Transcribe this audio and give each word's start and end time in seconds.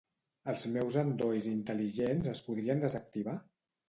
Els 0.51 0.61
meus 0.77 0.95
endolls 1.01 1.49
intel·ligents 1.51 2.31
es 2.31 2.41
podrien 2.47 2.81
desactivar? 2.85 3.37